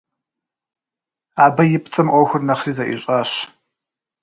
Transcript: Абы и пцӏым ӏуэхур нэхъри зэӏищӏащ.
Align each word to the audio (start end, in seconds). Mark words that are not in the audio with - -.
Абы 1.43 1.63
и 1.77 1.79
пцӏым 1.83 2.07
ӏуэхур 2.11 2.41
нэхъри 2.47 2.73
зэӏищӏащ. 2.77 3.31